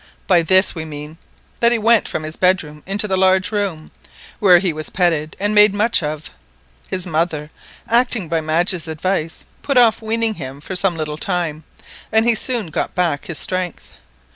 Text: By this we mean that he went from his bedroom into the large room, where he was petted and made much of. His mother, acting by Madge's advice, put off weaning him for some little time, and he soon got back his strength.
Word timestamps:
By 0.25 0.41
this 0.41 0.73
we 0.73 0.83
mean 0.83 1.19
that 1.59 1.71
he 1.71 1.77
went 1.77 2.07
from 2.09 2.23
his 2.23 2.35
bedroom 2.35 2.81
into 2.87 3.07
the 3.07 3.15
large 3.15 3.51
room, 3.51 3.91
where 4.39 4.57
he 4.57 4.73
was 4.73 4.89
petted 4.89 5.35
and 5.39 5.53
made 5.53 5.75
much 5.75 6.01
of. 6.01 6.31
His 6.89 7.05
mother, 7.05 7.51
acting 7.87 8.27
by 8.27 8.41
Madge's 8.41 8.87
advice, 8.87 9.45
put 9.61 9.77
off 9.77 10.01
weaning 10.01 10.33
him 10.33 10.59
for 10.59 10.75
some 10.75 10.97
little 10.97 11.17
time, 11.19 11.65
and 12.11 12.27
he 12.27 12.33
soon 12.33 12.71
got 12.71 12.95
back 12.95 13.25
his 13.25 13.37
strength. 13.37 13.91